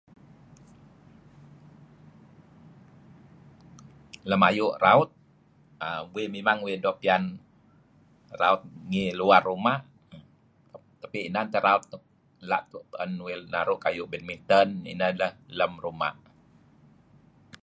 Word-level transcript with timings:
Lem 4.29 4.43
ayu' 4.49 4.77
raut, 4.85 5.09
aaa... 5.83 6.01
uih 6.13 6.27
mimang 6.35 6.59
uih 6.65 6.77
doo' 6.83 6.99
pian 7.01 7.23
raut 8.41 8.61
ngih 8.89 9.09
luar 9.19 9.41
ruma' 9.49 9.81
tapi 11.01 11.19
inan 11.29 11.47
teh 11.51 11.61
raut 11.67 11.83
nuk 11.91 12.03
la' 12.49 12.65
tu'en 12.71 13.11
uih 13.25 13.35
naru' 13.37 13.53
lem 13.53 13.63
ruma' 13.71 13.83
kayu' 13.83 14.09
betminten. 14.11 14.67
Ineh 14.91 15.11
teh 15.19 15.33
lem 15.57 15.73
ruma. 15.83 16.09